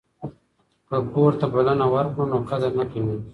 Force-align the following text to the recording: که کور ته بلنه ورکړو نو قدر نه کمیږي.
که 0.87 0.97
کور 1.13 1.31
ته 1.39 1.45
بلنه 1.53 1.85
ورکړو 1.93 2.23
نو 2.31 2.37
قدر 2.49 2.71
نه 2.79 2.85
کمیږي. 2.91 3.17